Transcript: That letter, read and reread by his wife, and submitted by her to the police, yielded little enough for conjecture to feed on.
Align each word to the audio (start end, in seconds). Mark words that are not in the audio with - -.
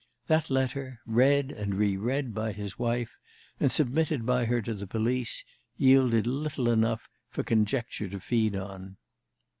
That 0.25 0.49
letter, 0.49 0.99
read 1.05 1.51
and 1.51 1.75
reread 1.75 2.33
by 2.33 2.53
his 2.53 2.79
wife, 2.79 3.17
and 3.59 3.71
submitted 3.71 4.25
by 4.25 4.45
her 4.45 4.59
to 4.63 4.73
the 4.73 4.87
police, 4.87 5.45
yielded 5.77 6.25
little 6.25 6.69
enough 6.69 7.07
for 7.29 7.43
conjecture 7.43 8.09
to 8.09 8.19
feed 8.19 8.55
on. 8.55 8.97